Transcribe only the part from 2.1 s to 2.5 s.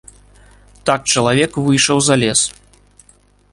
лес.